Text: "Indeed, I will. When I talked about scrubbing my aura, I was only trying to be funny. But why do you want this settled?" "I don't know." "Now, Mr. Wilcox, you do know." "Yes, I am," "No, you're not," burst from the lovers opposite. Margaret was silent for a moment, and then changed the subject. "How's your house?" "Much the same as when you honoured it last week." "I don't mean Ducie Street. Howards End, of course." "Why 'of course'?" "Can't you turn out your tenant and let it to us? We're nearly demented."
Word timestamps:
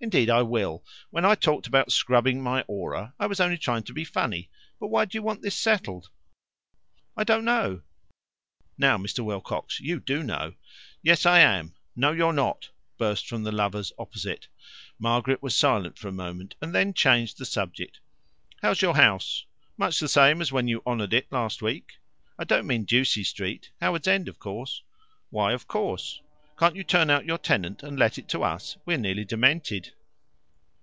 "Indeed, 0.00 0.28
I 0.28 0.42
will. 0.42 0.84
When 1.10 1.24
I 1.24 1.34
talked 1.36 1.66
about 1.68 1.92
scrubbing 1.92 2.42
my 2.42 2.62
aura, 2.62 3.14
I 3.20 3.26
was 3.26 3.38
only 3.40 3.56
trying 3.56 3.84
to 3.84 3.92
be 3.94 4.04
funny. 4.04 4.50
But 4.80 4.88
why 4.88 5.04
do 5.04 5.16
you 5.16 5.22
want 5.22 5.40
this 5.40 5.56
settled?" 5.56 6.10
"I 7.16 7.22
don't 7.24 7.44
know." 7.44 7.80
"Now, 8.76 8.98
Mr. 8.98 9.24
Wilcox, 9.24 9.78
you 9.80 10.00
do 10.00 10.22
know." 10.24 10.54
"Yes, 11.00 11.24
I 11.24 11.38
am," 11.38 11.74
"No, 11.96 12.10
you're 12.10 12.32
not," 12.34 12.70
burst 12.98 13.28
from 13.28 13.44
the 13.44 13.52
lovers 13.52 13.92
opposite. 13.96 14.48
Margaret 14.98 15.40
was 15.42 15.54
silent 15.56 15.96
for 15.96 16.08
a 16.08 16.12
moment, 16.12 16.56
and 16.60 16.74
then 16.74 16.92
changed 16.92 17.38
the 17.38 17.46
subject. 17.46 18.00
"How's 18.62 18.82
your 18.82 18.96
house?" 18.96 19.46
"Much 19.78 20.00
the 20.00 20.08
same 20.08 20.40
as 20.42 20.50
when 20.50 20.66
you 20.66 20.82
honoured 20.84 21.14
it 21.14 21.30
last 21.30 21.62
week." 21.62 21.98
"I 22.36 22.42
don't 22.42 22.66
mean 22.66 22.84
Ducie 22.84 23.24
Street. 23.24 23.70
Howards 23.80 24.08
End, 24.08 24.26
of 24.28 24.40
course." 24.40 24.82
"Why 25.30 25.52
'of 25.52 25.68
course'?" 25.68 26.20
"Can't 26.56 26.76
you 26.76 26.84
turn 26.84 27.10
out 27.10 27.24
your 27.24 27.36
tenant 27.38 27.82
and 27.82 27.98
let 27.98 28.16
it 28.16 28.28
to 28.28 28.44
us? 28.44 28.76
We're 28.86 28.96
nearly 28.96 29.24
demented." 29.24 29.92